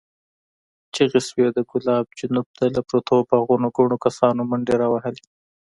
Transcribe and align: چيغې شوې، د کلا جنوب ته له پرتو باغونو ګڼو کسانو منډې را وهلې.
چيغې 0.93 1.21
شوې، 1.27 1.47
د 1.55 1.59
کلا 1.69 1.97
جنوب 2.17 2.47
ته 2.57 2.65
له 2.75 2.81
پرتو 2.87 3.15
باغونو 3.29 3.67
ګڼو 3.77 3.97
کسانو 4.05 4.41
منډې 4.49 4.75
را 4.81 4.87
وهلې. 4.93 5.25